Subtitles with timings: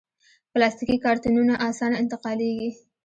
[0.51, 2.69] پلاستيکي کارتنونه اسانه انتقالېږي.